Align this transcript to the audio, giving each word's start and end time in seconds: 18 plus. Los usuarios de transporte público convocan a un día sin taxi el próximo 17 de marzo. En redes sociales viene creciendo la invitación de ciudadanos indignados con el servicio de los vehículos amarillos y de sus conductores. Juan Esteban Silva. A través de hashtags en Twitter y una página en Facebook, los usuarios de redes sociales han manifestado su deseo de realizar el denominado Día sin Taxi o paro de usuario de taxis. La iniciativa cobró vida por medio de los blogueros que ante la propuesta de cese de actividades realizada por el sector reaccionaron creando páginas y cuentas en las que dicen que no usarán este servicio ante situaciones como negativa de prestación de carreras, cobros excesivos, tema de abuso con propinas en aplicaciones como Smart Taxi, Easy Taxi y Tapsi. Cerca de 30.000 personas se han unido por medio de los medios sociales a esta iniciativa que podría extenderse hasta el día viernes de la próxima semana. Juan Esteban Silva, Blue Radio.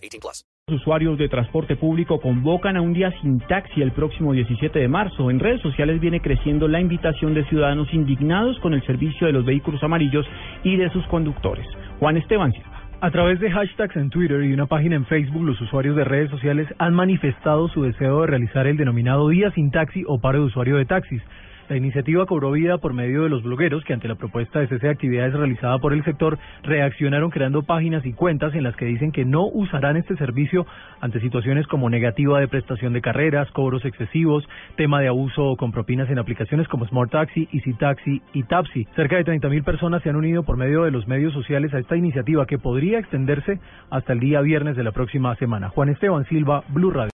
18 0.00 0.20
plus. 0.20 0.44
Los 0.68 0.82
usuarios 0.82 1.18
de 1.18 1.28
transporte 1.28 1.76
público 1.76 2.20
convocan 2.20 2.76
a 2.76 2.80
un 2.80 2.92
día 2.92 3.12
sin 3.20 3.40
taxi 3.40 3.82
el 3.82 3.92
próximo 3.92 4.32
17 4.32 4.78
de 4.78 4.88
marzo. 4.88 5.30
En 5.30 5.40
redes 5.40 5.60
sociales 5.62 6.00
viene 6.00 6.20
creciendo 6.20 6.68
la 6.68 6.80
invitación 6.80 7.34
de 7.34 7.44
ciudadanos 7.46 7.92
indignados 7.92 8.58
con 8.60 8.74
el 8.74 8.84
servicio 8.86 9.26
de 9.26 9.32
los 9.32 9.44
vehículos 9.44 9.82
amarillos 9.82 10.26
y 10.62 10.76
de 10.76 10.90
sus 10.90 11.04
conductores. 11.08 11.66
Juan 11.98 12.16
Esteban 12.16 12.52
Silva. 12.52 12.80
A 13.02 13.10
través 13.10 13.40
de 13.40 13.50
hashtags 13.50 13.96
en 13.96 14.10
Twitter 14.10 14.44
y 14.44 14.52
una 14.52 14.66
página 14.66 14.94
en 14.94 15.06
Facebook, 15.06 15.42
los 15.42 15.58
usuarios 15.60 15.96
de 15.96 16.04
redes 16.04 16.30
sociales 16.30 16.68
han 16.78 16.92
manifestado 16.92 17.66
su 17.68 17.82
deseo 17.82 18.20
de 18.20 18.26
realizar 18.26 18.66
el 18.66 18.76
denominado 18.76 19.28
Día 19.30 19.50
sin 19.52 19.70
Taxi 19.70 20.04
o 20.06 20.20
paro 20.20 20.40
de 20.40 20.44
usuario 20.44 20.76
de 20.76 20.84
taxis. 20.84 21.22
La 21.70 21.76
iniciativa 21.76 22.26
cobró 22.26 22.50
vida 22.50 22.78
por 22.78 22.94
medio 22.94 23.22
de 23.22 23.28
los 23.28 23.44
blogueros 23.44 23.84
que 23.84 23.92
ante 23.92 24.08
la 24.08 24.16
propuesta 24.16 24.58
de 24.58 24.66
cese 24.66 24.88
de 24.88 24.92
actividades 24.92 25.34
realizada 25.34 25.78
por 25.78 25.92
el 25.92 26.02
sector 26.02 26.36
reaccionaron 26.64 27.30
creando 27.30 27.62
páginas 27.62 28.04
y 28.04 28.12
cuentas 28.12 28.56
en 28.56 28.64
las 28.64 28.74
que 28.74 28.86
dicen 28.86 29.12
que 29.12 29.24
no 29.24 29.46
usarán 29.46 29.96
este 29.96 30.16
servicio 30.16 30.66
ante 31.00 31.20
situaciones 31.20 31.68
como 31.68 31.88
negativa 31.88 32.40
de 32.40 32.48
prestación 32.48 32.92
de 32.92 33.00
carreras, 33.00 33.48
cobros 33.52 33.84
excesivos, 33.84 34.48
tema 34.74 35.00
de 35.00 35.06
abuso 35.06 35.54
con 35.56 35.70
propinas 35.70 36.10
en 36.10 36.18
aplicaciones 36.18 36.66
como 36.66 36.88
Smart 36.88 37.12
Taxi, 37.12 37.48
Easy 37.52 37.72
Taxi 37.74 38.20
y 38.32 38.42
Tapsi. 38.42 38.88
Cerca 38.96 39.14
de 39.14 39.24
30.000 39.24 39.62
personas 39.62 40.02
se 40.02 40.10
han 40.10 40.16
unido 40.16 40.42
por 40.42 40.56
medio 40.56 40.82
de 40.82 40.90
los 40.90 41.06
medios 41.06 41.32
sociales 41.32 41.72
a 41.72 41.78
esta 41.78 41.96
iniciativa 41.96 42.46
que 42.46 42.58
podría 42.58 42.98
extenderse 42.98 43.60
hasta 43.90 44.12
el 44.12 44.18
día 44.18 44.40
viernes 44.40 44.74
de 44.74 44.82
la 44.82 44.90
próxima 44.90 45.36
semana. 45.36 45.68
Juan 45.68 45.90
Esteban 45.90 46.24
Silva, 46.24 46.64
Blue 46.70 46.90
Radio. 46.90 47.08